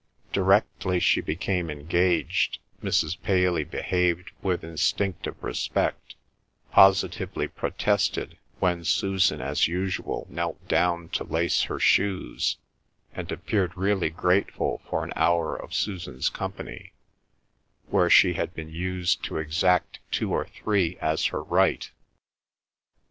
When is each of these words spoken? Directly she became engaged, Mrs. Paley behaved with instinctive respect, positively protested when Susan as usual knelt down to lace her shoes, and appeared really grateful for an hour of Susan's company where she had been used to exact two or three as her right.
Directly 0.33 0.99
she 0.99 1.21
became 1.21 1.69
engaged, 1.69 2.57
Mrs. 2.81 3.21
Paley 3.21 3.63
behaved 3.63 4.31
with 4.41 4.63
instinctive 4.63 5.43
respect, 5.43 6.15
positively 6.71 7.47
protested 7.47 8.39
when 8.57 8.83
Susan 8.83 9.41
as 9.41 9.67
usual 9.67 10.25
knelt 10.27 10.67
down 10.67 11.09
to 11.09 11.23
lace 11.23 11.61
her 11.69 11.77
shoes, 11.77 12.57
and 13.13 13.31
appeared 13.31 13.77
really 13.77 14.09
grateful 14.09 14.81
for 14.89 15.03
an 15.03 15.13
hour 15.15 15.55
of 15.55 15.71
Susan's 15.71 16.29
company 16.29 16.93
where 17.91 18.09
she 18.09 18.33
had 18.33 18.55
been 18.55 18.69
used 18.71 19.23
to 19.25 19.37
exact 19.37 19.99
two 20.09 20.31
or 20.33 20.47
three 20.47 20.97
as 20.99 21.25
her 21.27 21.43
right. 21.43 21.91